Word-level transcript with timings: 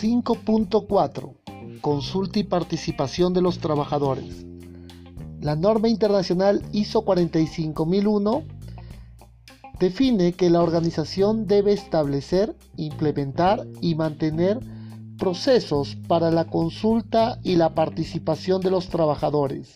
5.4 0.00 1.80
Consulta 1.80 2.38
y 2.38 2.44
participación 2.44 3.32
de 3.32 3.42
los 3.42 3.58
trabajadores. 3.58 4.44
La 5.40 5.54
norma 5.54 5.88
internacional 5.88 6.62
ISO 6.72 7.04
45001 7.04 8.42
define 9.78 10.32
que 10.32 10.50
la 10.50 10.62
organización 10.62 11.46
debe 11.46 11.72
establecer, 11.72 12.56
implementar 12.76 13.66
y 13.80 13.94
mantener 13.94 14.58
procesos 15.18 15.96
para 16.08 16.30
la 16.30 16.46
consulta 16.46 17.38
y 17.44 17.56
la 17.56 17.74
participación 17.74 18.60
de 18.60 18.70
los 18.70 18.88
trabajadores 18.88 19.72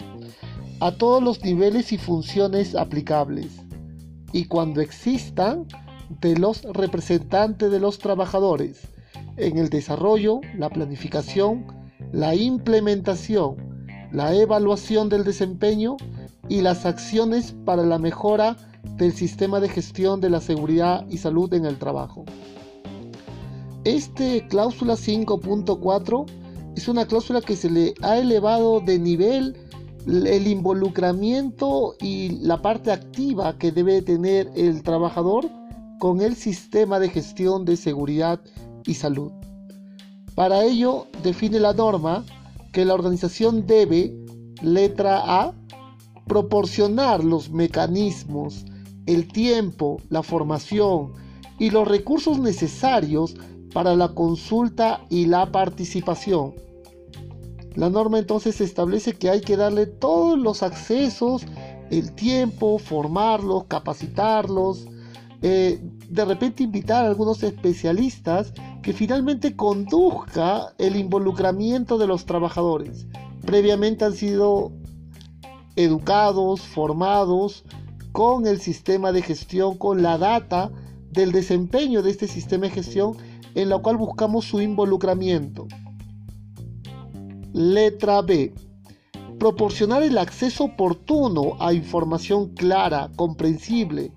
a 0.80 0.92
todos 0.92 1.22
los 1.22 1.44
niveles 1.44 1.92
y 1.92 1.98
funciones 1.98 2.74
aplicables 2.74 3.69
y 4.32 4.44
cuando 4.44 4.80
existan 4.80 5.66
de 6.20 6.36
los 6.36 6.62
representantes 6.62 7.70
de 7.70 7.80
los 7.80 7.98
trabajadores 7.98 8.88
en 9.36 9.58
el 9.58 9.70
desarrollo, 9.70 10.40
la 10.56 10.68
planificación, 10.68 11.66
la 12.12 12.34
implementación, 12.34 13.56
la 14.12 14.34
evaluación 14.34 15.08
del 15.08 15.24
desempeño 15.24 15.96
y 16.48 16.62
las 16.62 16.84
acciones 16.84 17.54
para 17.64 17.84
la 17.84 17.98
mejora 17.98 18.56
del 18.96 19.12
sistema 19.12 19.60
de 19.60 19.68
gestión 19.68 20.20
de 20.20 20.30
la 20.30 20.40
seguridad 20.40 21.06
y 21.08 21.18
salud 21.18 21.52
en 21.54 21.64
el 21.64 21.78
trabajo. 21.78 22.24
Este 23.84 24.46
cláusula 24.48 24.94
5.4 24.94 26.26
es 26.76 26.88
una 26.88 27.06
cláusula 27.06 27.40
que 27.40 27.56
se 27.56 27.70
le 27.70 27.94
ha 28.02 28.18
elevado 28.18 28.80
de 28.80 28.98
nivel 28.98 29.56
el 30.06 30.46
involucramiento 30.46 31.94
y 32.00 32.30
la 32.40 32.62
parte 32.62 32.90
activa 32.90 33.58
que 33.58 33.72
debe 33.72 34.02
tener 34.02 34.50
el 34.54 34.82
trabajador 34.82 35.48
con 35.98 36.20
el 36.20 36.34
sistema 36.34 36.98
de 36.98 37.10
gestión 37.10 37.64
de 37.64 37.76
seguridad 37.76 38.40
y 38.86 38.94
salud. 38.94 39.32
Para 40.34 40.64
ello 40.64 41.06
define 41.22 41.60
la 41.60 41.74
norma 41.74 42.24
que 42.72 42.84
la 42.84 42.94
organización 42.94 43.66
debe, 43.66 44.16
letra 44.62 45.20
A, 45.42 45.52
proporcionar 46.26 47.24
los 47.24 47.50
mecanismos, 47.50 48.64
el 49.06 49.28
tiempo, 49.28 50.00
la 50.08 50.22
formación 50.22 51.12
y 51.58 51.70
los 51.70 51.86
recursos 51.86 52.38
necesarios 52.38 53.34
para 53.72 53.94
la 53.94 54.08
consulta 54.08 55.04
y 55.10 55.26
la 55.26 55.50
participación. 55.50 56.54
La 57.74 57.88
norma 57.88 58.18
entonces 58.18 58.60
establece 58.60 59.14
que 59.14 59.30
hay 59.30 59.40
que 59.40 59.56
darle 59.56 59.86
todos 59.86 60.38
los 60.38 60.62
accesos, 60.62 61.46
el 61.90 62.12
tiempo, 62.12 62.78
formarlos, 62.78 63.64
capacitarlos, 63.64 64.86
eh, 65.42 65.80
de 66.08 66.24
repente 66.24 66.64
invitar 66.64 67.04
a 67.04 67.08
algunos 67.08 67.42
especialistas 67.42 68.52
que 68.82 68.92
finalmente 68.92 69.56
conduzca 69.56 70.74
el 70.78 70.96
involucramiento 70.96 71.96
de 71.96 72.06
los 72.06 72.26
trabajadores. 72.26 73.06
Previamente 73.46 74.04
han 74.04 74.14
sido 74.14 74.72
educados, 75.76 76.60
formados 76.60 77.64
con 78.12 78.46
el 78.46 78.60
sistema 78.60 79.12
de 79.12 79.22
gestión, 79.22 79.78
con 79.78 80.02
la 80.02 80.18
data 80.18 80.70
del 81.10 81.32
desempeño 81.32 82.02
de 82.02 82.10
este 82.10 82.26
sistema 82.26 82.66
de 82.66 82.72
gestión 82.72 83.16
en 83.54 83.68
la 83.68 83.78
cual 83.78 83.96
buscamos 83.96 84.44
su 84.44 84.60
involucramiento. 84.60 85.66
Letra 87.52 88.22
B. 88.22 88.54
Proporcionar 89.38 90.02
el 90.02 90.18
acceso 90.18 90.64
oportuno 90.64 91.56
a 91.60 91.72
información 91.72 92.54
clara, 92.54 93.10
comprensible 93.16 94.12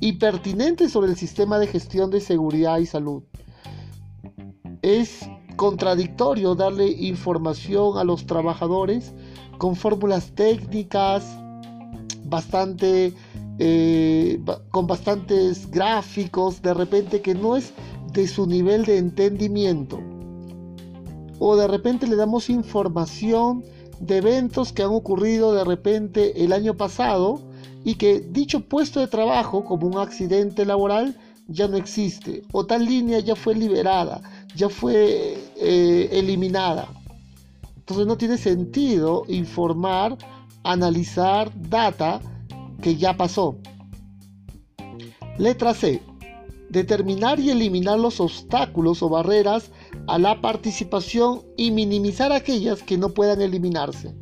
y 0.00 0.14
pertinente 0.14 0.88
sobre 0.88 1.10
el 1.10 1.16
sistema 1.16 1.58
de 1.58 1.66
gestión 1.66 2.10
de 2.10 2.20
seguridad 2.20 2.78
y 2.78 2.86
salud 2.86 3.22
es 4.86 5.28
contradictorio 5.56 6.54
darle 6.54 6.86
información 6.86 7.98
a 7.98 8.04
los 8.04 8.24
trabajadores 8.24 9.12
con 9.58 9.74
fórmulas 9.74 10.32
técnicas 10.36 11.24
bastante 12.24 13.12
eh, 13.58 14.40
con 14.70 14.86
bastantes 14.86 15.68
gráficos 15.70 16.62
de 16.62 16.72
repente 16.72 17.20
que 17.20 17.34
no 17.34 17.56
es 17.56 17.72
de 18.12 18.28
su 18.28 18.46
nivel 18.46 18.84
de 18.84 18.98
entendimiento 18.98 19.98
o 21.38 21.56
de 21.56 21.66
repente 21.66 22.06
le 22.06 22.16
damos 22.16 22.50
información 22.50 23.64
de 24.00 24.18
eventos 24.18 24.72
que 24.72 24.82
han 24.82 24.90
ocurrido 24.90 25.54
de 25.54 25.64
repente 25.64 26.44
el 26.44 26.52
año 26.52 26.74
pasado 26.74 27.40
y 27.84 27.94
que 27.94 28.20
dicho 28.20 28.60
puesto 28.60 29.00
de 29.00 29.06
trabajo 29.06 29.64
como 29.64 29.86
un 29.86 29.98
accidente 29.98 30.64
laboral 30.66 31.16
ya 31.48 31.68
no 31.68 31.76
existe 31.76 32.42
o 32.52 32.66
tal 32.66 32.84
línea 32.84 33.20
ya 33.20 33.36
fue 33.36 33.54
liberada 33.54 34.20
ya 34.56 34.68
fue 34.68 35.38
eh, 35.56 36.08
eliminada. 36.10 36.88
Entonces 37.76 38.06
no 38.06 38.16
tiene 38.16 38.38
sentido 38.38 39.24
informar, 39.28 40.16
analizar 40.64 41.52
data 41.54 42.20
que 42.82 42.96
ya 42.96 43.16
pasó. 43.16 43.58
Letra 45.38 45.74
C. 45.74 46.02
Determinar 46.70 47.38
y 47.38 47.50
eliminar 47.50 48.00
los 48.00 48.18
obstáculos 48.18 49.02
o 49.02 49.08
barreras 49.08 49.70
a 50.06 50.18
la 50.18 50.40
participación 50.40 51.42
y 51.56 51.70
minimizar 51.70 52.32
aquellas 52.32 52.82
que 52.82 52.98
no 52.98 53.10
puedan 53.10 53.40
eliminarse. 53.40 54.14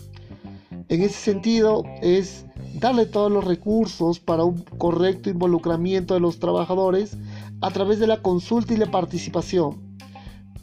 En 0.89 1.03
ese 1.03 1.15
sentido 1.15 1.85
es 2.03 2.45
darle 2.75 3.07
todos 3.07 3.31
los 3.31 3.45
recursos 3.45 4.21
para 4.21 4.45
un 4.45 4.63
correcto 4.79 5.31
involucramiento 5.31 6.15
de 6.15 6.21
los 6.21 6.39
trabajadores 6.39 7.17
a 7.61 7.71
través 7.71 7.99
de 7.99 8.07
la 8.07 8.23
consulta 8.23 8.75
y 8.75 8.77
la 8.77 8.91
participación 8.91 9.85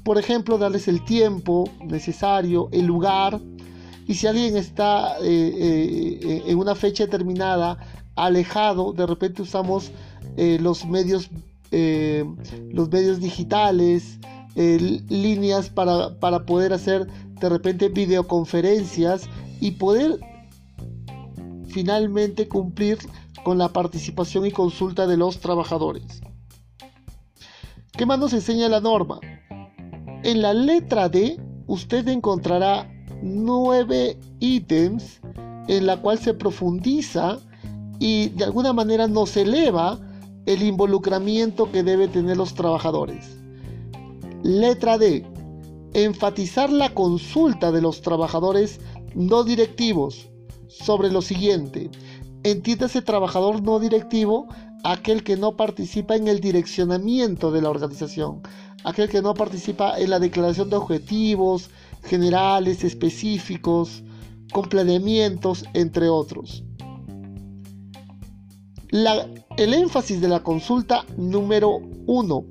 por 0.03 0.17
ejemplo, 0.17 0.57
darles 0.57 0.87
el 0.87 1.03
tiempo 1.03 1.69
necesario, 1.85 2.69
el 2.71 2.85
lugar, 2.85 3.39
y 4.07 4.15
si 4.15 4.27
alguien 4.27 4.57
está 4.57 5.17
eh, 5.19 5.21
eh, 5.23 6.43
en 6.47 6.57
una 6.57 6.75
fecha 6.75 7.05
determinada 7.05 7.77
alejado, 8.15 8.93
de 8.93 9.05
repente 9.05 9.41
usamos 9.41 9.91
eh, 10.37 10.57
los 10.59 10.85
medios 10.85 11.29
los 11.73 12.91
medios 12.91 13.21
digitales, 13.21 14.19
líneas 14.55 15.69
para, 15.69 16.19
para 16.19 16.45
poder 16.45 16.73
hacer 16.73 17.07
de 17.07 17.49
repente 17.49 17.89
videoconferencias 17.89 19.29
y 19.59 19.71
poder 19.71 20.19
finalmente 21.67 22.47
cumplir 22.47 22.97
con 23.43 23.57
la 23.57 23.69
participación 23.69 24.45
y 24.45 24.51
consulta 24.51 25.07
de 25.07 25.17
los 25.17 25.39
trabajadores. 25.39 26.21
¿Qué 27.91 28.05
más 28.05 28.19
nos 28.19 28.33
enseña 28.33 28.69
la 28.69 28.81
norma? 28.81 29.19
En 30.23 30.41
la 30.41 30.53
letra 30.53 31.09
D 31.09 31.39
usted 31.67 32.07
encontrará 32.07 32.89
nueve 33.23 34.17
ítems 34.39 35.21
en 35.67 35.85
la 35.85 35.97
cual 35.97 36.19
se 36.19 36.33
profundiza 36.33 37.39
y 37.99 38.29
de 38.29 38.45
alguna 38.45 38.73
manera 38.73 39.07
nos 39.07 39.37
eleva 39.37 39.99
el 40.45 40.63
involucramiento 40.63 41.71
que 41.71 41.83
debe 41.83 42.07
tener 42.07 42.37
los 42.37 42.53
trabajadores. 42.53 43.40
Letra 44.43 44.97
D. 44.97 45.23
Enfatizar 45.93 46.71
la 46.71 46.93
consulta 46.93 47.71
de 47.71 47.81
los 47.81 48.01
trabajadores 48.01 48.79
no 49.13 49.43
directivos 49.43 50.29
sobre 50.67 51.11
lo 51.11 51.21
siguiente. 51.21 51.91
Entiéndase 52.43 53.01
trabajador 53.01 53.61
no 53.61 53.79
directivo 53.79 54.47
aquel 54.83 55.23
que 55.23 55.37
no 55.37 55.55
participa 55.55 56.15
en 56.15 56.27
el 56.27 56.39
direccionamiento 56.39 57.51
de 57.51 57.61
la 57.61 57.69
organización, 57.69 58.41
aquel 58.83 59.09
que 59.09 59.21
no 59.21 59.35
participa 59.35 59.99
en 59.99 60.09
la 60.09 60.19
declaración 60.19 60.71
de 60.71 60.77
objetivos 60.77 61.69
generales, 62.03 62.83
específicos, 62.83 64.03
con 64.51 64.69
planeamientos, 64.69 65.65
entre 65.73 66.09
otros. 66.09 66.63
el 69.57 69.73
énfasis 69.73 70.19
de 70.19 70.27
la 70.27 70.41
consulta 70.41 71.05
número 71.15 71.79
uno 72.07 72.45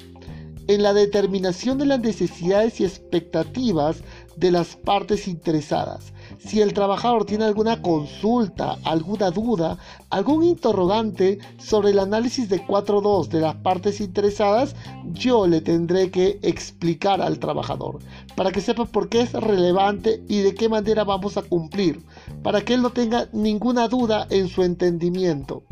en 0.75 0.83
la 0.83 0.93
determinación 0.95 1.79
de 1.79 1.87
las 1.87 2.01
necesidades 2.01 2.81
y 2.81 2.85
expectativas 2.85 4.03
de 4.37 4.51
las 4.51 4.77
partes 4.77 5.29
interesadas 5.29 6.13
si 6.39 6.61
el 6.61 6.73
trabajador 6.73 7.25
tiene 7.25 7.45
alguna 7.45 7.83
consulta, 7.83 8.79
alguna 8.85 9.31
duda, 9.31 9.79
algún 10.09 10.45
interrogante 10.45 11.39
sobre 11.59 11.91
el 11.91 11.99
análisis 11.99 12.49
de 12.49 12.65
4.2 12.65 13.29
de 13.29 13.41
las 13.41 13.57
partes 13.57 14.01
interesadas, 14.01 14.75
yo 15.13 15.47
le 15.47 15.61
tendré 15.61 16.11
que 16.11 16.39
explicar 16.43 17.21
al 17.21 17.39
trabajador 17.39 17.99
para 18.37 18.53
que 18.53 18.61
sepa 18.61 18.85
por 18.87 19.09
qué 19.09 19.23
es 19.23 19.33
relevante 19.33 20.23
y 20.29 20.41
de 20.41 20.55
qué 20.55 20.69
manera 20.69 21.05
vamos 21.05 21.37
a 21.37 21.43
cumplir, 21.43 22.03
para 22.43 22.63
que 22.63 22.75
él 22.75 22.83
no 22.83 22.91
tenga 22.91 23.29
ninguna 23.33 23.89
duda 23.89 24.27
en 24.31 24.49
su 24.49 24.63
entendimiento. 24.63 25.63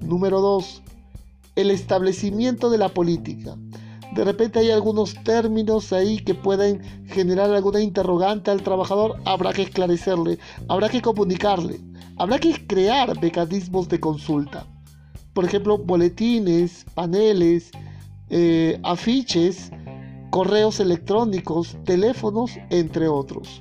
Número 0.00 0.40
2. 0.40 0.82
El 1.56 1.70
establecimiento 1.70 2.70
de 2.70 2.78
la 2.78 2.90
política. 2.90 3.56
De 4.14 4.24
repente 4.24 4.60
hay 4.60 4.70
algunos 4.70 5.14
términos 5.24 5.92
ahí 5.92 6.18
que 6.18 6.34
pueden 6.34 6.80
generar 7.06 7.50
alguna 7.50 7.80
interrogante 7.80 8.50
al 8.50 8.62
trabajador. 8.62 9.16
Habrá 9.24 9.52
que 9.52 9.62
esclarecerle, 9.62 10.38
habrá 10.68 10.88
que 10.88 11.02
comunicarle, 11.02 11.80
habrá 12.16 12.38
que 12.38 12.66
crear 12.66 13.20
mecanismos 13.20 13.88
de 13.88 14.00
consulta. 14.00 14.66
por 15.34 15.44
ejemplo, 15.44 15.76
boletines, 15.76 16.86
paneles, 16.94 17.70
eh, 18.30 18.80
afiches, 18.84 19.70
correos 20.30 20.80
electrónicos, 20.80 21.76
teléfonos, 21.84 22.52
entre 22.70 23.06
otros. 23.06 23.60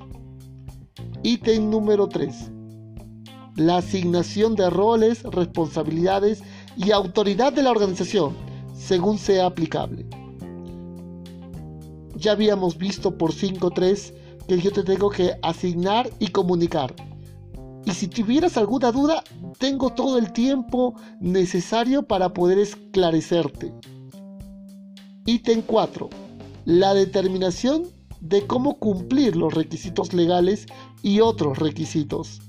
Ítem 1.21 1.69
número 1.69 2.07
3. 2.07 2.49
La 3.57 3.77
asignación 3.77 4.55
de 4.55 4.69
roles, 4.69 5.23
responsabilidades 5.23 6.43
y 6.77 6.91
autoridad 6.91 7.53
de 7.53 7.63
la 7.63 7.71
organización, 7.71 8.35
según 8.73 9.17
sea 9.17 9.45
aplicable. 9.47 10.05
Ya 12.15 12.31
habíamos 12.31 12.77
visto 12.77 13.17
por 13.17 13.33
5.3 13.33 14.13
que 14.47 14.59
yo 14.59 14.71
te 14.71 14.83
tengo 14.83 15.09
que 15.09 15.33
asignar 15.41 16.09
y 16.19 16.27
comunicar. 16.27 16.95
Y 17.85 17.91
si 17.91 18.07
tuvieras 18.07 18.57
alguna 18.57 18.91
duda, 18.91 19.23
tengo 19.59 19.91
todo 19.91 20.17
el 20.17 20.33
tiempo 20.33 20.95
necesario 21.19 22.03
para 22.03 22.33
poder 22.33 22.57
esclarecerte. 22.57 23.73
Ítem 25.25 25.61
4. 25.61 26.09
La 26.65 26.93
determinación 26.93 27.83
de 28.21 28.47
cómo 28.47 28.79
cumplir 28.79 29.35
los 29.35 29.53
requisitos 29.53 30.13
legales 30.13 30.65
y 31.03 31.19
otros 31.19 31.59
requisitos. 31.59 32.41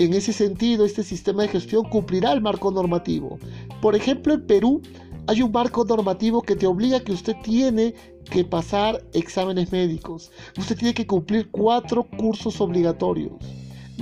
En 0.00 0.14
ese 0.14 0.32
sentido, 0.32 0.86
este 0.86 1.02
sistema 1.02 1.42
de 1.42 1.48
gestión 1.48 1.84
cumplirá 1.84 2.32
el 2.32 2.40
marco 2.40 2.70
normativo. 2.70 3.38
Por 3.82 3.94
ejemplo, 3.94 4.32
en 4.32 4.46
Perú 4.46 4.80
hay 5.26 5.42
un 5.42 5.52
marco 5.52 5.84
normativo 5.84 6.40
que 6.40 6.56
te 6.56 6.66
obliga 6.66 6.96
a 6.96 7.00
que 7.00 7.12
usted 7.12 7.36
tiene 7.42 7.92
que 8.30 8.42
pasar 8.42 9.04
exámenes 9.12 9.70
médicos. 9.72 10.30
Usted 10.56 10.78
tiene 10.78 10.94
que 10.94 11.06
cumplir 11.06 11.50
cuatro 11.50 12.04
cursos 12.16 12.62
obligatorios. 12.62 13.32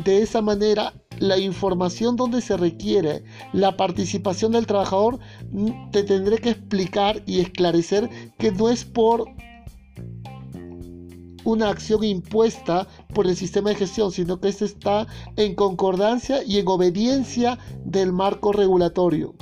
De 0.05 0.23
esa 0.23 0.41
manera, 0.41 0.95
la 1.19 1.37
información 1.37 2.15
donde 2.15 2.43
se 2.43 2.57
requiere 2.57 3.25
la 3.53 3.77
participación 3.77 4.53
del 4.53 4.69
trabajador, 4.69 5.19
mm, 5.51 5.91
te 5.91 6.05
tendré 6.05 6.39
que 6.39 6.51
explicar 6.51 7.25
y 7.27 7.41
esclarecer 7.41 8.09
que 8.39 8.53
no 8.53 8.69
es 8.69 8.85
por 8.85 9.25
una 11.45 11.69
acción 11.69 12.05
impuesta 12.05 12.87
por 13.15 13.27
el 13.27 13.37
sistema 13.37 13.71
de 13.71 13.77
gestión, 13.77 14.13
sino 14.13 14.41
que 14.41 14.49
este 14.49 14.65
está 14.65 15.07
en 15.37 15.55
concordancia 15.55 16.43
y 16.45 16.59
en 16.59 16.69
obediencia 16.69 17.59
del 17.85 18.13
marco 18.13 18.53
regulatorio. 18.53 19.35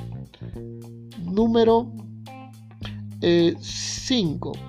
Número 1.23 1.93
5. 3.21 4.53
Eh, 4.55 4.61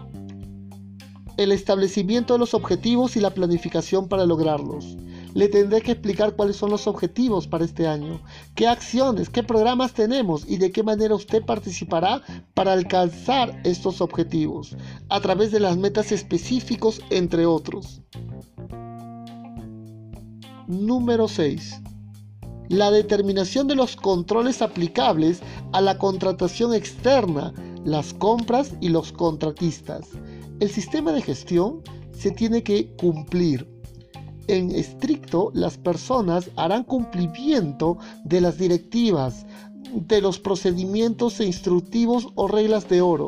el 1.37 1.51
establecimiento 1.51 2.33
de 2.33 2.39
los 2.39 2.53
objetivos 2.53 3.15
y 3.15 3.19
la 3.19 3.29
planificación 3.29 4.07
para 4.07 4.25
lograrlos 4.25 4.97
le 5.37 5.49
tendré 5.49 5.81
que 5.81 5.91
explicar 5.91 6.35
cuáles 6.35 6.55
son 6.55 6.71
los 6.71 6.87
objetivos 6.87 7.45
para 7.45 7.63
este 7.63 7.87
año, 7.87 8.19
qué 8.55 8.65
acciones, 8.65 9.29
qué 9.29 9.43
programas 9.43 9.93
tenemos 9.93 10.43
y 10.49 10.57
de 10.57 10.71
qué 10.71 10.81
manera 10.81 11.13
usted 11.13 11.45
participará 11.45 12.23
para 12.55 12.73
alcanzar 12.73 13.61
estos 13.63 14.01
objetivos, 14.01 14.75
a 15.09 15.19
través 15.21 15.51
de 15.51 15.59
las 15.59 15.77
metas 15.77 16.11
específicos, 16.11 17.01
entre 17.11 17.45
otros. 17.45 18.01
Número 20.65 21.27
6. 21.27 21.81
La 22.69 22.89
determinación 22.89 23.67
de 23.67 23.75
los 23.75 23.95
controles 23.95 24.63
aplicables 24.63 25.41
a 25.71 25.81
la 25.81 25.99
contratación 25.99 26.73
externa, 26.73 27.53
las 27.85 28.11
compras 28.15 28.73
y 28.81 28.89
los 28.89 29.11
contratistas. 29.11 30.07
El 30.59 30.71
sistema 30.71 31.11
de 31.11 31.21
gestión 31.21 31.83
se 32.11 32.31
tiene 32.31 32.63
que 32.63 32.95
cumplir 32.95 33.76
en 34.47 34.71
estricto, 34.71 35.51
las 35.53 35.77
personas 35.77 36.49
harán 36.55 36.83
cumplimiento 36.83 37.97
de 38.23 38.41
las 38.41 38.57
directivas, 38.57 39.45
de 39.93 40.21
los 40.21 40.39
procedimientos 40.39 41.39
e 41.39 41.45
instructivos 41.45 42.29
o 42.35 42.47
reglas 42.47 42.87
de 42.89 43.01
oro. 43.01 43.27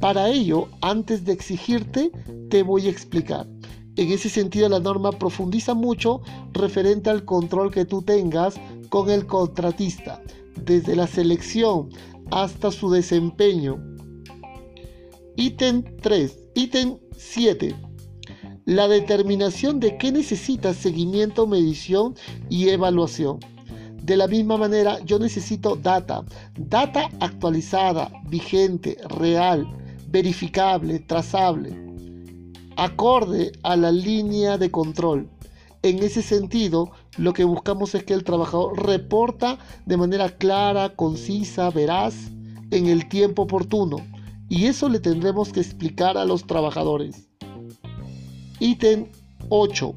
Para 0.00 0.28
ello, 0.28 0.68
antes 0.80 1.24
de 1.24 1.32
exigirte, 1.32 2.10
te 2.48 2.62
voy 2.62 2.86
a 2.86 2.90
explicar. 2.90 3.46
En 3.96 4.12
ese 4.12 4.28
sentido, 4.28 4.68
la 4.68 4.80
norma 4.80 5.12
profundiza 5.12 5.74
mucho 5.74 6.22
referente 6.52 7.10
al 7.10 7.24
control 7.24 7.70
que 7.70 7.84
tú 7.84 8.02
tengas 8.02 8.54
con 8.88 9.10
el 9.10 9.26
contratista, 9.26 10.22
desde 10.64 10.96
la 10.96 11.06
selección 11.06 11.90
hasta 12.30 12.70
su 12.70 12.90
desempeño. 12.90 13.78
Ítem 15.36 15.84
3. 16.00 16.38
Ítem 16.54 16.96
7 17.16 17.89
la 18.64 18.88
determinación 18.88 19.80
de 19.80 19.96
qué 19.96 20.12
necesita 20.12 20.74
seguimiento, 20.74 21.46
medición 21.46 22.14
y 22.48 22.68
evaluación. 22.68 23.40
De 24.02 24.16
la 24.16 24.26
misma 24.26 24.56
manera, 24.56 24.98
yo 25.04 25.18
necesito 25.18 25.76
data, 25.76 26.24
data 26.56 27.08
actualizada, 27.20 28.10
vigente, 28.28 28.96
real, 29.08 29.66
verificable, 30.08 30.98
trazable, 31.00 31.76
acorde 32.76 33.52
a 33.62 33.76
la 33.76 33.92
línea 33.92 34.58
de 34.58 34.70
control. 34.70 35.28
En 35.82 36.02
ese 36.02 36.22
sentido, 36.22 36.90
lo 37.16 37.32
que 37.32 37.44
buscamos 37.44 37.94
es 37.94 38.04
que 38.04 38.14
el 38.14 38.24
trabajador 38.24 38.86
reporta 38.86 39.58
de 39.86 39.96
manera 39.96 40.28
clara, 40.28 40.90
concisa, 40.90 41.70
veraz, 41.70 42.14
en 42.70 42.86
el 42.86 43.08
tiempo 43.08 43.42
oportuno. 43.42 43.98
Y 44.48 44.66
eso 44.66 44.88
le 44.88 45.00
tendremos 45.00 45.52
que 45.52 45.60
explicar 45.60 46.18
a 46.18 46.24
los 46.24 46.46
trabajadores. 46.46 47.29
Ítem 48.62 49.06
8. 49.48 49.94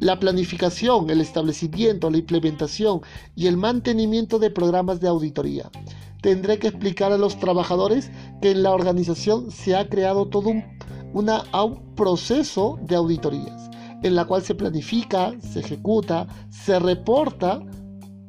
La 0.00 0.18
planificación, 0.18 1.10
el 1.10 1.20
establecimiento, 1.20 2.10
la 2.10 2.18
implementación 2.18 3.02
y 3.36 3.46
el 3.46 3.56
mantenimiento 3.56 4.40
de 4.40 4.50
programas 4.50 5.00
de 5.00 5.06
auditoría. 5.06 5.70
Tendré 6.20 6.58
que 6.58 6.66
explicar 6.66 7.12
a 7.12 7.18
los 7.18 7.38
trabajadores 7.38 8.10
que 8.42 8.50
en 8.50 8.64
la 8.64 8.72
organización 8.72 9.52
se 9.52 9.76
ha 9.76 9.88
creado 9.88 10.26
todo 10.26 10.48
un, 10.48 10.64
un 11.12 11.94
proceso 11.94 12.80
de 12.82 12.96
auditorías, 12.96 13.70
en 14.02 14.16
la 14.16 14.24
cual 14.24 14.42
se 14.42 14.56
planifica, 14.56 15.34
se 15.40 15.60
ejecuta, 15.60 16.26
se 16.50 16.80
reporta 16.80 17.60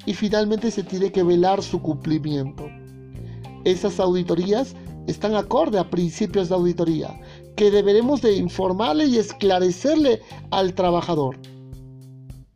y 0.05 0.13
finalmente 0.13 0.69
se 0.69 0.83
tiene 0.83 1.11
que 1.11 1.23
velar 1.23 1.63
su 1.63 1.81
cumplimiento. 1.81 2.67
Esas 3.65 3.99
auditorías 3.99 4.75
están 5.07 5.33
acorde 5.33 5.79
a 5.79 5.89
principios 5.89 6.49
de 6.49 6.55
auditoría 6.55 7.19
que 7.59 7.71
deberemos 7.71 8.21
de 8.21 8.37
informarle 8.37 9.07
y 9.07 9.17
esclarecerle 9.17 10.21
al 10.49 10.73
trabajador 10.75 11.37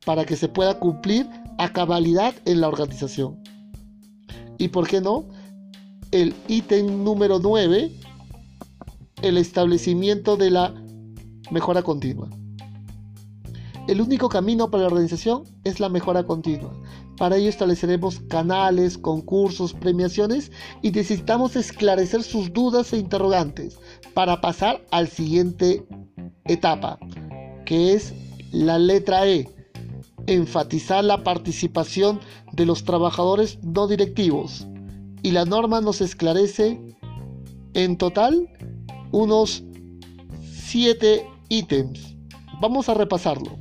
para 0.06 0.24
que 0.24 0.38
se 0.38 0.48
pueda 0.48 0.80
cumplir 0.80 1.28
a 1.58 1.74
cabalidad 1.74 2.34
en 2.46 2.62
la 2.62 2.70
organización. 2.70 3.38
Y 4.58 4.70
por 4.70 4.88
qué 4.88 5.02
no, 5.02 5.26
el 6.12 6.34
ítem 6.48 7.04
número 7.04 7.40
9, 7.40 7.92
el 9.24 9.38
establecimiento 9.38 10.38
de 10.38 10.52
la 10.52 10.74
mejora 11.52 11.84
continua. 11.84 12.30
El 13.90 14.00
único 14.00 14.30
camino 14.30 14.72
para 14.72 14.84
la 14.84 14.88
organización 14.88 15.44
es 15.66 15.82
la 15.82 15.90
mejora 15.90 16.24
continua. 16.24 16.72
Para 17.18 17.38
ello 17.38 17.50
estableceremos 17.50 18.20
canales, 18.22 18.98
concursos, 18.98 19.74
premiaciones 19.74 20.52
y 20.82 20.92
necesitamos 20.92 21.56
esclarecer 21.56 22.24
sus 22.24 22.52
dudas 22.52 22.92
e 22.94 22.98
interrogantes 22.98 23.78
para 24.14 24.42
pasar 24.42 24.84
al 24.92 25.08
siguiente 25.08 25.86
etapa, 26.46 26.98
que 27.66 27.94
es 27.94 28.14
la 28.52 28.80
letra 28.80 29.28
E, 29.28 29.48
enfatizar 30.26 31.04
la 31.04 31.24
participación 31.24 32.20
de 32.52 32.66
los 32.66 32.84
trabajadores 32.84 33.60
no 33.62 33.88
directivos. 33.88 34.68
Y 35.22 35.32
la 35.32 35.46
norma 35.46 35.82
nos 35.82 36.02
esclarece 36.02 36.82
en 37.74 37.98
total 37.98 38.50
unos 39.12 39.64
7 40.42 41.26
ítems. 41.50 42.16
Vamos 42.60 42.90
a 42.90 42.94
repasarlo. 42.94 43.58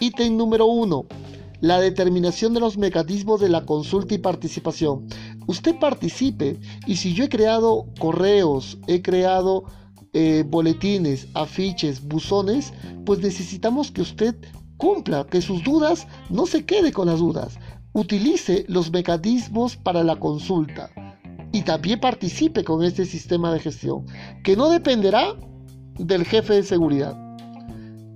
Ítem 0.00 0.36
número 0.36 0.66
1 0.66 1.19
la 1.60 1.80
determinación 1.80 2.54
de 2.54 2.60
los 2.60 2.78
mecanismos 2.78 3.40
de 3.40 3.48
la 3.48 3.64
consulta 3.64 4.14
y 4.14 4.18
participación. 4.18 5.06
Usted 5.46 5.78
participe 5.78 6.58
y 6.86 6.96
si 6.96 7.14
yo 7.14 7.24
he 7.24 7.28
creado 7.28 7.86
correos, 7.98 8.78
he 8.86 9.02
creado 9.02 9.64
eh, 10.12 10.44
boletines, 10.46 11.28
afiches, 11.34 12.02
buzones, 12.02 12.72
pues 13.04 13.20
necesitamos 13.20 13.90
que 13.90 14.02
usted 14.02 14.34
cumpla, 14.76 15.26
que 15.26 15.42
sus 15.42 15.62
dudas 15.62 16.06
no 16.30 16.46
se 16.46 16.64
quede 16.64 16.92
con 16.92 17.08
las 17.08 17.18
dudas. 17.18 17.58
Utilice 17.92 18.64
los 18.68 18.90
mecanismos 18.90 19.76
para 19.76 20.02
la 20.02 20.16
consulta 20.16 20.90
y 21.52 21.62
también 21.62 22.00
participe 22.00 22.64
con 22.64 22.82
este 22.84 23.04
sistema 23.04 23.52
de 23.52 23.60
gestión, 23.60 24.06
que 24.44 24.56
no 24.56 24.70
dependerá 24.70 25.34
del 25.98 26.24
jefe 26.24 26.54
de 26.54 26.62
seguridad. 26.62 27.16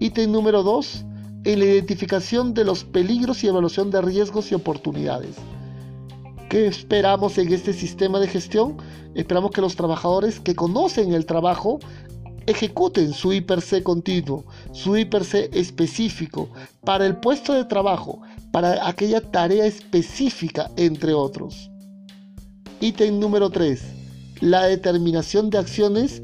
Ítem 0.01 0.31
número 0.31 0.63
2 0.63 1.05
en 1.45 1.59
la 1.59 1.65
identificación 1.67 2.55
de 2.55 2.65
los 2.65 2.85
peligros 2.85 3.45
y 3.45 3.49
evaluación 3.49 3.91
de 3.91 4.01
riesgos 4.01 4.51
y 4.51 4.55
oportunidades. 4.55 5.37
¿Qué 6.49 6.67
esperamos 6.67 7.37
en 7.39 7.53
este 7.53 7.73
sistema 7.73 8.19
de 8.19 8.29
gestión? 8.29 8.77
Esperamos 9.15 9.51
que 9.51 9.61
los 9.61 9.77
trabajadores 9.77 10.41
que 10.41 10.55
conocen 10.55 11.13
el 11.13 11.27
trabajo 11.27 11.81
ejecuten 12.47 13.13
su 13.13 13.33
IPRC 13.33 13.83
continuo, 13.83 14.45
su 14.73 14.97
IPRC 14.97 15.51
específico 15.53 16.49
para 16.85 17.07
el 17.07 17.17
puesto 17.17 17.53
de 17.53 17.65
trabajo, 17.65 18.21
para 18.51 18.87
aquella 18.87 19.21
tarea 19.21 19.67
específica, 19.67 20.71
entre 20.77 21.13
otros. 21.15 21.71
Ítem 22.81 23.19
número 23.19 23.51
3. 23.51 23.83
La 24.41 24.65
determinación 24.65 25.51
de 25.51 25.59
acciones 25.59 26.23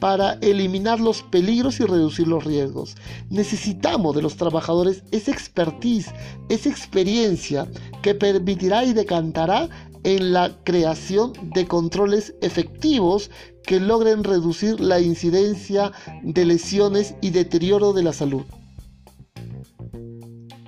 para 0.00 0.34
eliminar 0.40 0.98
los 0.98 1.22
peligros 1.22 1.78
y 1.78 1.84
reducir 1.84 2.26
los 2.26 2.44
riesgos. 2.44 2.96
Necesitamos 3.28 4.16
de 4.16 4.22
los 4.22 4.36
trabajadores 4.36 5.04
esa 5.12 5.30
expertise, 5.30 6.12
esa 6.48 6.68
experiencia 6.68 7.68
que 8.02 8.14
permitirá 8.14 8.84
y 8.84 8.92
decantará 8.92 9.68
en 10.02 10.32
la 10.32 10.56
creación 10.64 11.32
de 11.54 11.66
controles 11.66 12.34
efectivos 12.40 13.30
que 13.64 13.78
logren 13.78 14.24
reducir 14.24 14.80
la 14.80 15.00
incidencia 15.00 15.92
de 16.22 16.44
lesiones 16.46 17.14
y 17.20 17.30
deterioro 17.30 17.92
de 17.92 18.02
la 18.02 18.12
salud. 18.12 18.42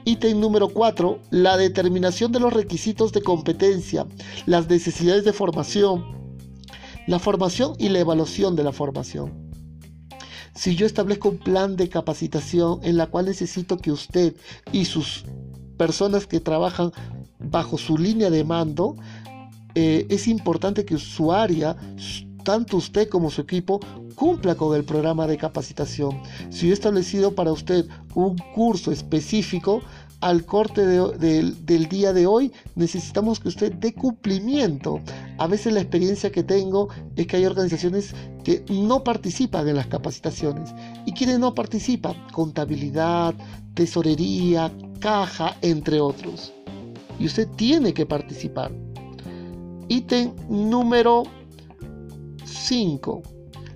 Ítem 0.04 0.40
número 0.40 0.68
4. 0.68 1.20
La 1.30 1.56
determinación 1.56 2.32
de 2.32 2.40
los 2.40 2.52
requisitos 2.52 3.12
de 3.12 3.22
competencia, 3.22 4.04
las 4.46 4.68
necesidades 4.68 5.24
de 5.24 5.32
formación, 5.32 6.21
la 7.06 7.18
formación 7.18 7.75
y 7.78 7.88
la 7.88 8.00
evaluación 8.00 8.56
de 8.56 8.64
la 8.64 8.73
formación. 8.73 9.50
Si 10.54 10.76
yo 10.76 10.87
establezco 10.87 11.30
un 11.30 11.38
plan 11.38 11.76
de 11.76 11.88
capacitación 11.88 12.80
en 12.82 12.97
la 12.97 13.06
cual 13.06 13.26
necesito 13.26 13.78
que 13.78 13.90
usted 13.90 14.35
y 14.71 14.85
sus 14.85 15.25
personas 15.78 16.26
que 16.26 16.40
trabajan 16.40 16.92
bajo 17.38 17.78
su 17.78 17.97
línea 17.97 18.30
de 18.30 18.44
mando, 18.44 18.97
eh, 19.75 20.06
es 20.11 20.28
importante 20.28 20.85
que 20.85 20.99
su 20.99 21.32
área, 21.32 21.76
tanto 22.44 22.76
usted 22.76 23.09
como 23.09 23.30
su 23.30 23.40
equipo, 23.40 23.80
cumpla 24.14 24.54
con 24.54 24.76
el 24.76 24.85
programa 24.85 25.26
de 25.26 25.38
capacitación. 25.38 26.21
Si 26.50 26.66
yo 26.66 26.73
he 26.73 26.75
establecido 26.75 27.35
para 27.35 27.50
usted 27.50 27.87
un 28.14 28.37
curso 28.54 28.92
específico, 28.92 29.80
al 30.22 30.46
corte 30.46 30.86
del 30.86 31.88
día 31.88 32.12
de 32.12 32.26
hoy 32.26 32.52
necesitamos 32.76 33.40
que 33.40 33.48
usted 33.48 33.72
dé 33.74 33.92
cumplimiento. 33.92 35.00
A 35.38 35.48
veces 35.48 35.72
la 35.72 35.80
experiencia 35.80 36.30
que 36.30 36.44
tengo 36.44 36.88
es 37.16 37.26
que 37.26 37.36
hay 37.36 37.44
organizaciones 37.44 38.14
que 38.44 38.64
no 38.70 39.02
participan 39.02 39.68
en 39.68 39.76
las 39.76 39.88
capacitaciones. 39.88 40.72
¿Y 41.06 41.12
quienes 41.12 41.40
no 41.40 41.54
participan? 41.54 42.14
Contabilidad, 42.32 43.34
tesorería, 43.74 44.70
caja, 45.00 45.56
entre 45.60 46.00
otros. 46.00 46.52
Y 47.18 47.26
usted 47.26 47.48
tiene 47.56 47.92
que 47.92 48.06
participar. 48.06 48.70
Ítem 49.88 50.32
número 50.48 51.24
5. 52.44 53.22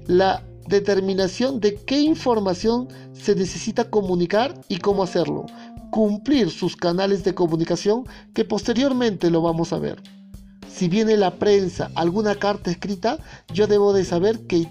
La 0.06 0.44
determinación 0.68 1.58
de 1.58 1.74
qué 1.74 2.00
información 2.00 2.86
se 3.12 3.34
necesita 3.34 3.90
comunicar 3.90 4.54
y 4.68 4.78
cómo 4.78 5.02
hacerlo 5.02 5.46
cumplir 5.96 6.50
sus 6.50 6.76
canales 6.76 7.24
de 7.24 7.34
comunicación 7.34 8.04
que 8.34 8.44
posteriormente 8.44 9.30
lo 9.30 9.40
vamos 9.40 9.72
a 9.72 9.78
ver. 9.78 10.02
Si 10.70 10.88
viene 10.88 11.16
la 11.16 11.38
prensa, 11.38 11.90
alguna 11.94 12.34
carta 12.34 12.70
escrita, 12.70 13.16
yo 13.54 13.66
debo 13.66 13.94
de 13.94 14.04
saber 14.04 14.46
que 14.46 14.68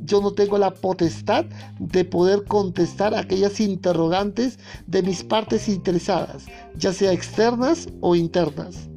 yo 0.00 0.20
no 0.20 0.32
tengo 0.32 0.58
la 0.58 0.74
potestad 0.74 1.44
de 1.78 2.04
poder 2.04 2.42
contestar 2.46 3.14
aquellas 3.14 3.60
interrogantes 3.60 4.58
de 4.88 5.04
mis 5.04 5.22
partes 5.22 5.68
interesadas, 5.68 6.46
ya 6.76 6.92
sea 6.92 7.12
externas 7.12 7.88
o 8.00 8.16
internas. 8.16 8.88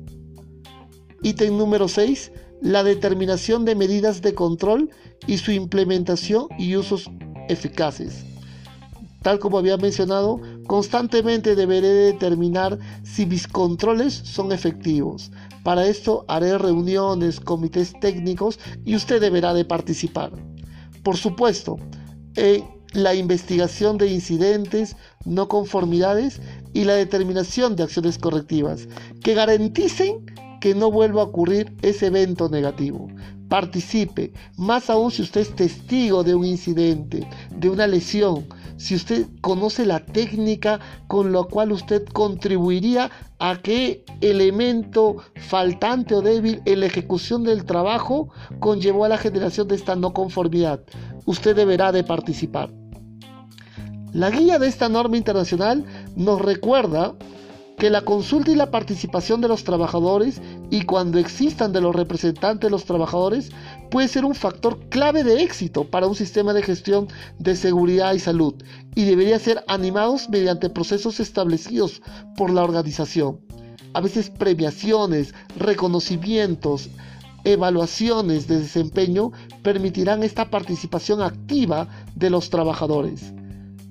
Ítem 1.22 1.56
número 1.56 1.88
6. 1.88 2.32
La 2.64 2.84
determinación 2.84 3.64
de 3.64 3.76
medidas 3.76 4.24
de 4.24 4.34
control 4.34 4.90
y 5.28 5.38
su 5.38 5.52
implementación 5.52 6.48
y 6.58 6.76
usos 6.78 7.12
eficaces. 7.48 8.26
Tal 9.22 9.38
como 9.38 9.58
había 9.60 9.78
mencionado, 9.78 10.42
constantemente 10.70 11.56
deberé 11.56 11.88
determinar 11.88 12.78
si 13.02 13.26
mis 13.26 13.48
controles 13.48 14.14
son 14.14 14.52
efectivos. 14.52 15.32
Para 15.64 15.88
esto 15.88 16.26
haré 16.28 16.60
reuniones, 16.60 17.40
comités 17.40 17.92
técnicos 18.00 18.60
y 18.86 18.96
usted 18.96 19.20
deberá 19.20 19.56
de 19.56 19.66
participar. 19.66 20.32
Por 21.02 21.18
supuesto, 21.18 21.78
en 22.36 22.64
la 22.94 23.16
investigación 23.16 23.98
de 23.98 24.12
incidentes, 24.12 24.96
no 25.26 25.48
conformidades 25.48 26.40
y 26.72 26.84
la 26.84 26.94
determinación 26.94 27.76
de 27.76 27.82
acciones 27.82 28.20
correctivas 28.20 28.88
que 29.24 29.34
garanticen 29.34 30.24
que 30.62 30.76
no 30.76 30.92
vuelva 30.92 31.24
a 31.24 31.26
ocurrir 31.26 31.76
ese 31.82 32.06
evento 32.06 32.48
negativo. 32.48 33.08
Participe, 33.48 34.34
más 34.56 34.92
aún 34.92 35.10
si 35.10 35.24
usted 35.24 35.42
es 35.42 35.56
testigo 35.56 36.24
de 36.24 36.36
un 36.36 36.46
incidente, 36.46 37.28
de 37.58 37.70
una 37.72 37.88
lesión, 37.88 38.46
si 38.80 38.96
usted 38.96 39.28
conoce 39.42 39.86
la 39.86 40.00
técnica 40.00 40.80
con 41.08 41.34
la 41.34 41.44
cual 41.44 41.74
usted 41.74 42.06
contribuiría 42.06 43.12
a 43.38 43.58
qué 43.62 44.06
elemento 44.22 45.18
faltante 45.36 46.16
o 46.16 46.22
débil 46.22 46.62
en 46.64 46.80
la 46.80 46.86
ejecución 46.86 47.44
del 47.44 47.66
trabajo 47.66 48.30
conllevó 48.60 49.04
a 49.04 49.10
la 49.10 49.18
generación 49.18 49.68
de 49.68 49.76
esta 49.76 49.98
no 49.98 50.14
conformidad. 50.14 50.82
Usted 51.26 51.58
deberá 51.58 51.92
de 51.92 52.06
participar. 52.06 52.72
La 54.14 54.30
guía 54.32 54.58
de 54.58 54.68
esta 54.68 54.88
norma 54.88 55.18
internacional 55.18 55.84
nos 56.16 56.42
recuerda 56.42 57.16
que 57.80 57.90
la 57.90 58.02
consulta 58.02 58.52
y 58.52 58.56
la 58.56 58.72
participación 58.72 59.40
de 59.40 59.48
los 59.48 59.64
trabajadores 59.64 60.42
y 60.70 60.82
cuando 60.82 61.18
existan 61.18 61.72
de 61.72 61.80
los 61.80 61.96
representantes 61.96 62.68
de 62.68 62.72
los 62.72 62.84
trabajadores 62.84 63.52
puede 63.90 64.10
ser 64.10 64.26
un 64.26 64.36
factor 64.36 64.78
clave 64.90 65.24
de 65.24 65.42
éxito 65.44 65.86
para 65.86 66.06
un 66.06 66.14
sistema 66.14 66.54
de 66.54 66.62
gestión 66.62 67.08
de 67.40 67.56
seguridad 67.56 68.14
y 68.14 68.20
salud 68.20 68.54
y 68.96 69.06
debería 69.06 69.40
ser 69.40 69.64
animados 69.68 70.30
mediante 70.30 70.70
procesos 70.70 71.22
establecidos 71.22 72.02
por 72.36 72.50
la 72.50 72.66
organización. 72.66 73.40
A 73.94 74.02
veces 74.02 74.30
premiaciones, 74.30 75.34
reconocimientos, 75.56 76.90
evaluaciones 77.46 78.50
de 78.50 78.60
desempeño 78.60 79.32
permitirán 79.64 80.24
esta 80.24 80.50
participación 80.50 81.22
activa 81.22 81.88
de 82.14 82.30
los 82.30 82.50
trabajadores. 82.50 83.34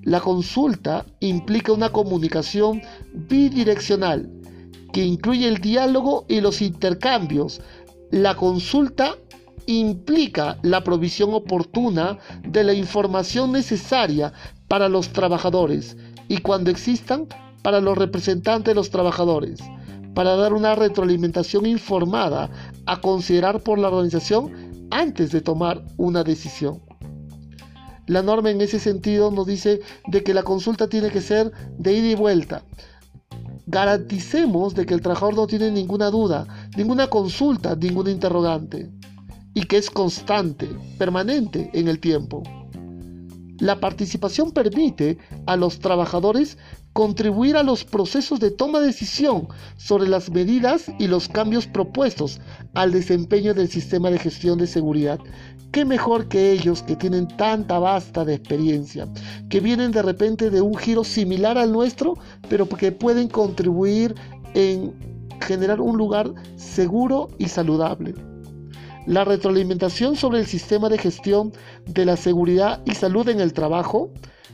La 0.09 0.21
consulta 0.21 1.05
implica 1.21 1.71
una 1.71 1.93
comunicación 1.93 2.81
bidireccional 3.13 4.33
que 4.91 5.05
incluye 5.05 5.47
el 5.47 5.59
diálogo 5.59 6.25
y 6.29 6.41
los 6.41 6.63
intercambios. 6.63 7.61
La 8.11 8.35
consulta 8.35 9.17
implica 9.67 10.57
la 10.63 10.83
provisión 10.83 11.35
oportuna 11.35 12.17
de 12.43 12.65
la 12.65 12.73
información 12.73 13.53
necesaria 13.53 14.33
para 14.67 14.89
los 14.89 15.11
trabajadores 15.11 15.95
y 16.27 16.39
cuando 16.39 16.71
existan 16.71 17.27
para 17.61 17.83
los 17.83 17.99
representantes 17.99 18.71
de 18.73 18.77
los 18.77 18.89
trabajadores, 18.89 19.61
para 20.15 20.37
dar 20.37 20.55
una 20.55 20.75
retroalimentación 20.75 21.67
informada 21.67 22.49
a 22.87 22.99
considerar 23.03 23.61
por 23.61 23.79
la 23.79 23.89
organización 23.89 24.89
antes 24.91 25.33
de 25.33 25.43
tomar 25.43 25.85
una 25.99 26.25
decisión. 26.25 26.88
La 28.09 28.23
norma 28.23 28.51
en 28.51 28.61
ese 28.63 28.81
sentido 28.81 29.31
nos 29.31 29.47
dice 29.47 29.81
de 30.07 30.25
que 30.25 30.33
la 30.33 30.43
consulta 30.43 30.89
tiene 30.89 31.11
que 31.11 31.21
ser 31.21 31.53
de 31.79 31.93
ida 31.93 32.09
y 32.09 32.15
vuelta. 32.15 32.63
Garanticemos 33.67 34.75
de 34.75 34.87
que 34.87 34.95
el 34.95 35.03
trabajador 35.03 35.35
no 35.37 35.47
tiene 35.47 35.71
ninguna 35.71 36.11
duda, 36.11 36.47
ninguna 36.75 37.09
consulta, 37.09 37.77
ningún 37.77 38.09
interrogante 38.09 38.91
y 39.53 39.63
que 39.65 39.77
es 39.77 39.91
constante, 39.91 40.69
permanente 40.97 41.71
en 41.75 41.89
el 41.89 42.01
tiempo. 42.01 42.43
La 43.59 43.81
participación 43.81 44.53
permite 44.53 45.19
a 45.47 45.57
los 45.57 45.81
trabajadores 45.81 46.59
contribuir 46.93 47.57
a 47.57 47.63
los 47.63 47.85
procesos 47.85 48.41
de 48.41 48.51
toma 48.51 48.81
de 48.81 48.87
decisión 48.87 49.49
sobre 49.77 50.09
las 50.09 50.31
medidas 50.31 50.91
y 50.99 51.07
los 51.07 51.29
cambios 51.29 51.67
propuestos 51.67 52.41
al 52.75 52.93
desempeño 52.93 53.55
del 53.55 53.69
sistema 53.69 54.11
de 54.11 54.19
gestión 54.19 54.59
de 54.59 54.67
seguridad 54.67 55.19
¿Qué 55.71 55.85
mejor 55.85 56.29
que 56.29 56.53
ellos 56.53 56.83
que 56.83 56.97
tienen 56.97 57.29
tanta 57.29 57.79
vasta 57.79 58.25
de 58.25 58.35
experiencia, 58.35 59.07
que 59.51 59.61
vienen 59.61 59.93
de 59.93 60.01
repente 60.01 60.49
de 60.49 60.63
un 60.63 60.75
giro 60.75 61.05
similar 61.05 61.59
al 61.59 61.73
nuestro, 61.73 62.15
pero 62.49 62.67
que 62.67 62.91
pueden 62.91 63.29
contribuir 63.29 64.15
en 64.55 64.95
generar 65.43 65.83
un 65.83 65.99
lugar 65.99 66.33
seguro 66.57 67.29
y 67.37 67.49
saludable? 67.49 68.15
La 69.07 69.25
retroalimentación 69.25 70.17
sobre 70.17 70.41
el 70.41 70.47
sistema 70.47 70.89
de 70.89 70.99
gestión 70.99 71.53
de 71.87 72.05
la 72.05 72.17
seguridad 72.17 72.83
y 72.85 72.95
salud 72.95 73.29
en 73.29 73.41
el 73.41 73.53
trabajo 73.53 74.11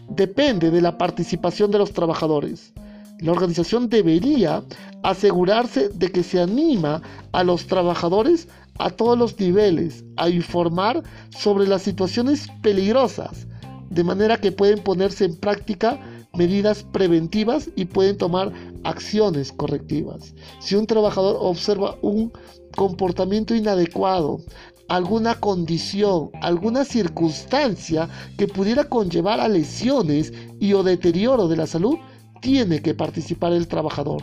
depende 0.09 0.71
de 0.71 0.81
la 0.81 0.99
participación 0.99 1.71
de 1.71 1.79
los 1.79 1.93
trabajadores. 1.93 2.73
La 3.21 3.33
organización 3.33 3.89
debería 3.89 4.63
asegurarse 5.03 5.89
de 5.89 6.11
que 6.11 6.23
se 6.23 6.41
anima 6.41 7.03
a 7.33 7.45
los 7.45 7.67
trabajadores 7.67 8.49
a 8.79 8.91
todos 8.91 9.17
los 9.17 9.39
niveles 9.39 10.05
a 10.17 10.29
informar 10.29 11.03
sobre 11.31 11.67
las 11.67 11.83
situaciones 11.83 12.49
peligrosas, 12.63 13.47
de 13.91 14.05
manera 14.05 14.39
que 14.39 14.53
pueden 14.53 14.83
ponerse 14.83 15.25
en 15.25 15.37
práctica 15.37 16.01
medidas 16.37 16.83
preventivas 16.83 17.71
y 17.77 17.85
pueden 17.85 18.19
tomar 18.19 18.53
acciones 18.83 19.53
correctivas. 19.53 20.35
Si 20.59 20.75
un 20.75 20.87
trabajador 20.87 21.37
observa 21.39 21.97
un 22.03 22.33
comportamiento 22.75 23.55
inadecuado, 23.55 24.41
alguna 24.89 25.35
condición, 25.35 26.31
alguna 26.43 26.85
circunstancia 26.85 28.09
que 28.37 28.49
pudiera 28.49 28.85
conllevar 28.85 29.41
a 29.41 29.49
lesiones 29.49 30.33
y 30.61 30.73
o 30.73 30.83
deterioro 30.83 31.49
de 31.49 31.57
la 31.57 31.67
salud, 31.67 31.97
tiene 32.41 32.83
que 32.83 32.95
participar 32.95 33.53
el 33.53 33.69
trabajador. 33.69 34.23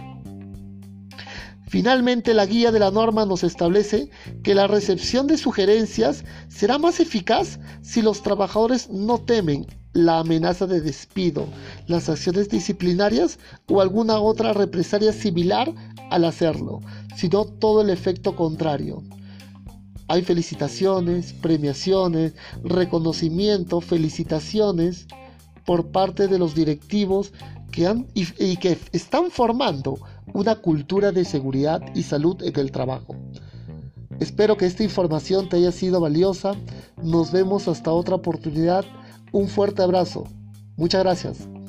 Finalmente, 1.67 2.34
la 2.34 2.46
guía 2.46 2.70
de 2.72 2.79
la 2.79 2.91
norma 2.91 3.25
nos 3.25 3.46
establece 3.46 4.10
que 4.43 4.53
la 4.53 4.67
recepción 4.67 5.25
de 5.25 5.38
sugerencias 5.38 6.25
será 6.50 6.77
más 6.77 7.00
eficaz 7.00 7.60
si 7.81 8.01
los 8.01 8.22
trabajadores 8.22 8.89
no 8.89 9.20
temen 9.20 9.65
la 9.93 10.20
amenaza 10.20 10.67
de 10.67 10.81
despido, 10.81 11.48
las 11.88 12.10
acciones 12.10 12.50
disciplinarias 12.50 13.39
o 13.70 13.79
alguna 13.79 14.20
otra 14.20 14.51
represalia 14.51 15.13
similar 15.13 15.74
al 16.12 16.25
hacerlo, 16.25 16.82
sino 17.15 17.46
todo 17.46 17.82
el 17.82 17.89
efecto 17.89 18.36
contrario. 18.36 19.01
Hay 20.08 20.22
felicitaciones, 20.22 21.34
premiaciones, 21.34 22.34
reconocimiento, 22.63 23.82
felicitaciones 23.82 25.08
por 25.65 25.91
parte 25.91 26.27
de 26.27 26.38
los 26.38 26.53
directivos 26.53 27.32
que 27.72 27.88
han 27.88 28.08
y, 28.13 28.27
y 28.38 28.58
que 28.58 28.77
están 28.91 29.32
formando 29.32 29.98
una 30.34 30.56
cultura 30.56 31.12
de 31.12 31.24
seguridad 31.24 31.82
y 31.96 32.03
salud 32.03 32.44
en 32.44 32.60
el 32.60 32.72
trabajo. 32.72 33.15
Espero 34.20 34.58
que 34.58 34.65
esta 34.65 34.84
información 34.84 35.50
te 35.50 35.58
haya 35.58 35.72
sido 35.72 36.00
valiosa. 36.00 36.53
Nos 37.01 37.32
vemos 37.32 37.68
hasta 37.68 37.91
otra 37.91 38.15
oportunidad. 38.15 38.86
Un 39.32 39.48
fuerte 39.48 39.82
abrazo. 39.82 40.25
Muchas 40.75 41.03
gracias. 41.03 41.61